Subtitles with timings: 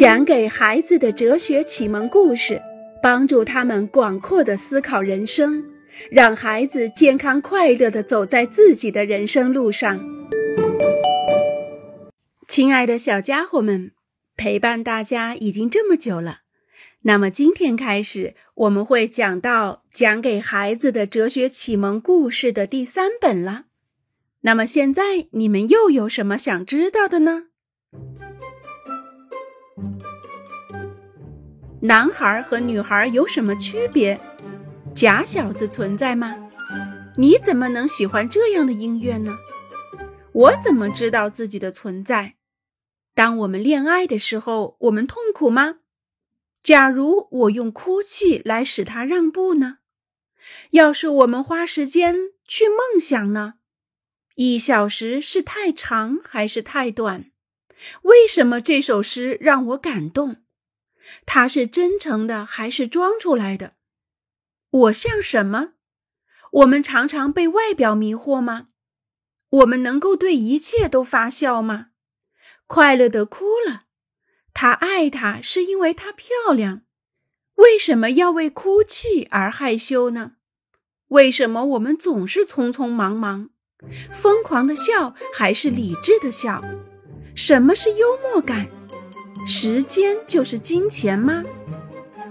[0.00, 2.62] 讲给孩子的哲学启蒙故事，
[3.02, 5.62] 帮助他们广阔的思考人生，
[6.10, 10.00] 让孩子健康快乐的走在自己的人生路上。
[12.48, 13.92] 亲爱的小家伙们，
[14.38, 16.38] 陪伴大家已经这么久了，
[17.02, 23.64] 那么今天开始，我们会讲到讲给孩子的哲学启蒙故事的第三本了。
[24.40, 27.48] 那么现在你们又有什么想知道的呢？
[31.80, 34.20] 男孩和女孩有什么区别？
[34.94, 36.36] 假小子存在吗？
[37.16, 39.38] 你怎么能喜欢这样的音乐呢？
[40.32, 42.34] 我怎么知道自己的存在？
[43.14, 45.76] 当我们恋爱的时候，我们痛苦吗？
[46.62, 49.78] 假如我用哭泣来使他让步呢？
[50.70, 52.14] 要是我们花时间
[52.46, 53.54] 去梦想呢？
[54.36, 57.29] 一小时是太长还是太短？
[58.02, 60.36] 为什么这首诗让我感动？
[61.26, 63.74] 他是真诚的还是装出来的？
[64.70, 65.72] 我像什么？
[66.52, 68.68] 我们常常被外表迷惑吗？
[69.50, 71.88] 我们能够对一切都发笑吗？
[72.66, 73.84] 快乐的哭了。
[74.54, 76.82] 他爱她是因为她漂亮。
[77.56, 80.32] 为什么要为哭泣而害羞呢？
[81.08, 83.50] 为什么我们总是匆匆忙忙？
[84.12, 86.62] 疯狂的笑还是理智的笑？
[87.42, 88.68] 什么是幽默感？
[89.46, 91.42] 时间就是金钱吗？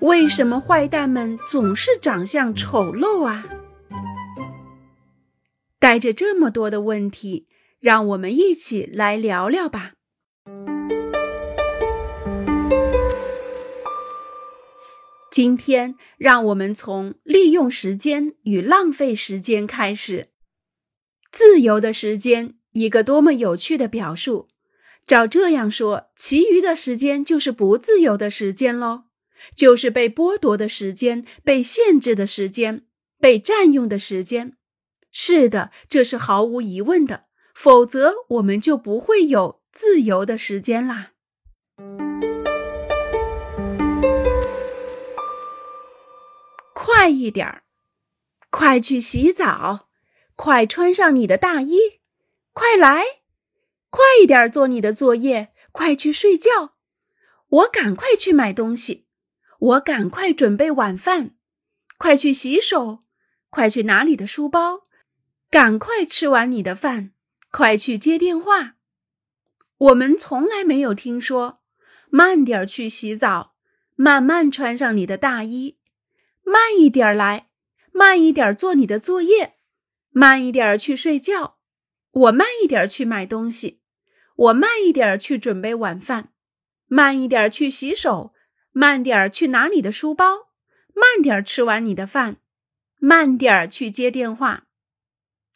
[0.00, 3.44] 为什么坏蛋们总是长相丑陋啊？
[5.80, 7.48] 带着这么多的问题，
[7.80, 9.94] 让我们一起来聊聊吧。
[15.32, 20.28] 今天，让我们从利用时间与浪费时间开始。
[21.32, 24.46] 自由的时间，一个多么有趣的表述。
[25.04, 29.04] 照这样说，其余的时间就是不自由的时间喽，
[29.54, 32.86] 就是被剥夺的时间、被限制的时间、
[33.18, 34.56] 被占用的时间。
[35.10, 41.10] 是的，这是毫无疑问的，否则我们就不会有自由的时间啦。
[46.72, 47.64] 快一点儿，
[48.50, 49.88] 快去洗澡，
[50.36, 52.00] 快穿上你的大衣，
[52.52, 53.21] 快来！
[53.92, 56.76] 快一点做你的作业，快去睡觉。
[57.46, 59.06] 我赶快去买东西，
[59.58, 61.34] 我赶快准备晚饭，
[61.98, 63.00] 快去洗手，
[63.50, 64.84] 快去拿你的书包，
[65.50, 67.12] 赶快吃完你的饭，
[67.50, 68.76] 快去接电话。
[69.76, 71.60] 我们从来没有听说
[72.08, 73.52] 慢点去洗澡，
[73.94, 75.76] 慢慢穿上你的大衣，
[76.42, 77.50] 慢一点来，
[77.92, 79.56] 慢一点做你的作业，
[80.08, 81.58] 慢一点去睡觉，
[82.10, 83.81] 我慢一点去买东西。
[84.42, 86.30] 我慢一点去准备晚饭，
[86.88, 88.32] 慢一点去洗手，
[88.72, 90.48] 慢点去拿你的书包，
[90.94, 92.38] 慢点吃完你的饭，
[92.98, 94.64] 慢点去接电话。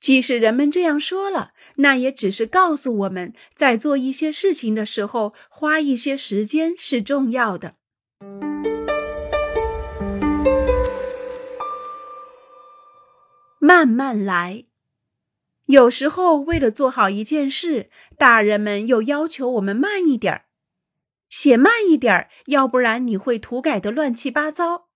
[0.00, 7.74] 即使人们这样说了，那也只是告诉我们在做一些事情的时候，花一些时间是重要的。
[13.58, 14.69] 慢慢来。
[15.70, 20.46] 有时候，为了做好一件事，大人们又要求我们慢一点儿，
[21.28, 24.88] 写慢一点儿，要不然你会涂改的乱七八糟。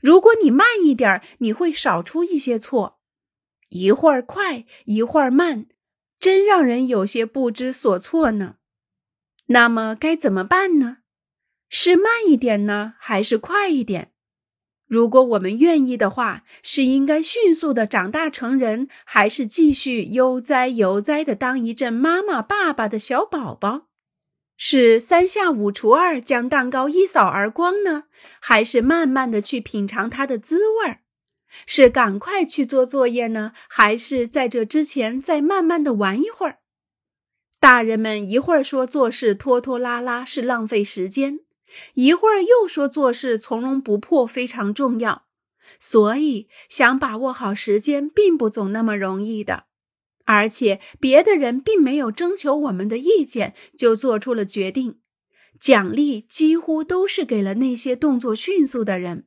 [0.00, 2.98] 如果你慢一点儿，你会少出一些错。
[3.68, 5.66] 一会儿快，一会儿慢，
[6.18, 8.56] 真让人有些不知所措呢。
[9.46, 10.98] 那么该怎么办呢？
[11.68, 14.12] 是慢一点呢，还是快一点？
[14.86, 23.88] 如果我们愿意的话，是应该迅速的长大成人，还是继续悠哉悠哉的当一阵妈妈爸爸的小宝宝？
[24.56, 28.04] 是三下五除二将蛋糕一扫而光呢，
[28.40, 31.00] 还是慢慢的去品尝它的滋味儿？
[31.66, 36.58] 是赶快去做作业呢，还是在这之前再慢慢的玩一会儿？
[37.58, 41.40] 大人们一会儿说做事拖拖拉拉是浪费时间。
[41.94, 45.26] 一会儿又说做事从容不迫非常重要，
[45.78, 49.64] 所以想把握好时间并不总那么容易的。
[50.24, 54.98] 而且别的人并没有征求我们的意见就做出了决定，
[55.60, 59.26] 奖励几乎都是给了那些动作迅速的人。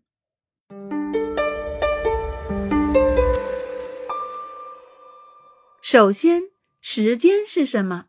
[5.82, 6.50] 首先，
[6.82, 8.08] 时间是什么？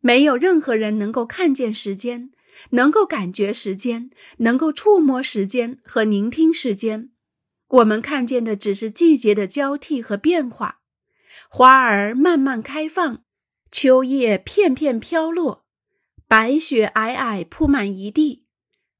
[0.00, 2.30] 没有任何人能够看见时间。
[2.70, 7.10] 能够感觉时间，能够触摸时间和聆听时间，
[7.68, 10.80] 我们看见的只是季节的交替和变化。
[11.48, 13.22] 花儿慢慢开放，
[13.70, 15.64] 秋叶片片飘落，
[16.26, 18.44] 白雪皑皑铺满一地，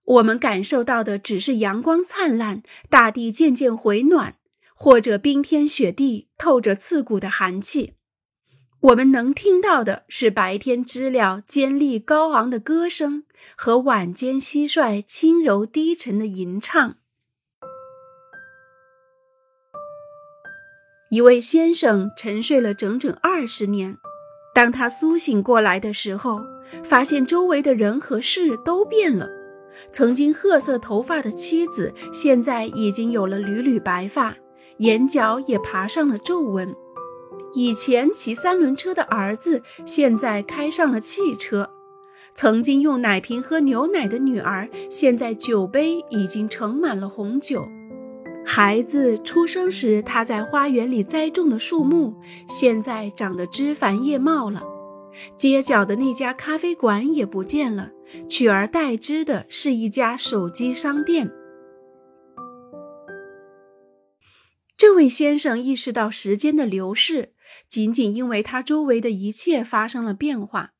[0.04, 4.36] 我们感受到的只是阳光灿烂，大地渐渐回暖，
[4.74, 7.94] 或者冰天雪地透着刺骨的寒气。
[8.80, 13.24] 我们能听到的是白天知了尖利高昂的歌声
[13.56, 16.96] 和晚间蟋蟀轻柔低沉的吟唱。
[21.10, 23.96] 一位先生沉睡了整整二十年，
[24.54, 26.42] 当他苏醒过来的时候，
[26.84, 29.28] 发现周围的人和事都变了。
[29.92, 34.36] 曾经褐色头发的妻子，现在已经有了缕缕白发，
[34.78, 36.74] 眼角也爬上了皱纹。
[37.54, 41.64] 以前骑三轮车的儿子，现在开上了汽车；
[42.34, 47.66] 曾经用奶瓶喝牛奶的女儿，现在酒杯已经盛满了红酒。
[48.44, 52.14] 孩子出生时他在花园里栽种的树木，
[52.48, 54.62] 现在长得枝繁叶茂了。
[55.34, 57.90] 街角的那家咖啡馆也不见了，
[58.28, 61.32] 取而代之的是一家手机商店。
[64.76, 67.34] 这位先生意识到时间的流逝。
[67.68, 70.74] 仅仅因为他周围的一切发生了变化，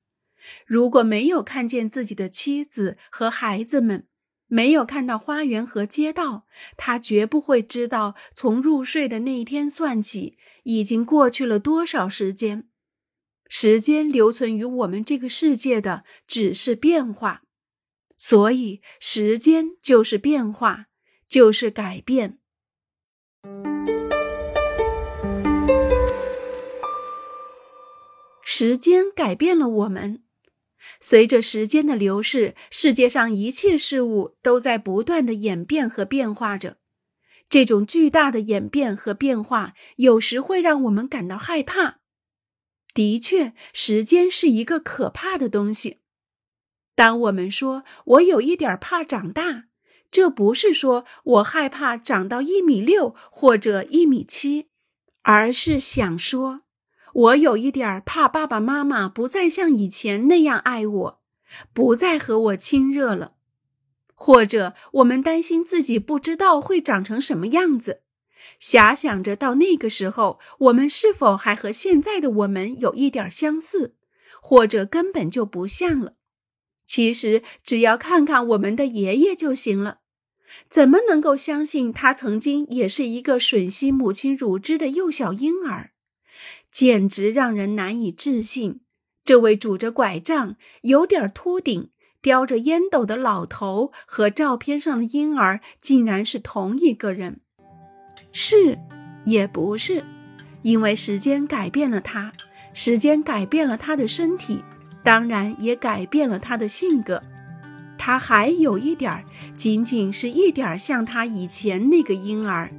[0.67, 4.09] 如果没有看见自己的妻子和孩子们，
[4.47, 6.47] 没有看到花园和街道，
[6.77, 12.69] 他绝不会知道从入睡的那一天算起，已经过去了多少时间。
[13.49, 17.43] 时间留存于我们这个世界的只是变化，
[18.17, 20.87] 所以时间就是变化，
[21.29, 22.41] 就是改变。
[28.59, 30.23] 时间改变了我们。
[30.99, 36.79] 随着时间的流逝，世界上一切事物都在不断的演变和变化着。
[37.51, 41.99] 这种巨大的演变和变化，有时会让我们感到害怕。
[42.95, 45.99] 的确，时间是一个可怕的东西。
[46.95, 47.85] 当我们说
[48.17, 49.65] “我有一点怕长大”，
[50.11, 54.69] 这不是说我害怕长到一米六或者一米七，
[55.21, 56.63] 而是想说。
[57.17, 61.21] 我有一点怕爸爸妈妈不再像以前那样爱我，
[61.73, 63.37] 不再和我亲热了，
[64.15, 68.03] 或者我们担心自己不知道会长成什么样子，
[68.61, 73.95] 遐想着到那个时候我们是否还和现在的我们有一点相似，
[74.43, 76.17] 或者根本就不像了。
[76.85, 80.01] 其实只要看看我们的爷爷就行了，
[80.69, 85.93] 怎么能够相信他曾经也是一个吮吸母亲乳汁的幼小婴儿？
[86.71, 88.81] 简直让人难以置信，
[89.25, 91.91] 这位拄着拐杖、有点秃顶、
[92.21, 97.41] 叼着烟斗的老头和照片上的婴儿竟然是同一个人。
[98.33, 98.79] 是，
[99.25, 100.05] 也不是，
[100.63, 102.33] 因为时间改变了他，
[102.75, 104.63] 时间改变了他的身体，
[105.03, 107.23] 当然也改变了他的性格。
[107.99, 109.25] 他还有一点儿，
[109.57, 112.71] 仅仅是一点儿像他以前那个婴儿，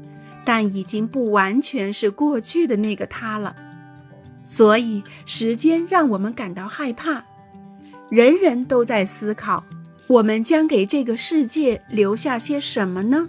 [0.47, 3.53] 但已经不完全是过去的那个他了。
[4.41, 7.25] 所以，时间让我们感到害怕。
[8.09, 9.65] 人人都在思考：
[10.07, 13.27] 我们将给这个世界留下些什么呢？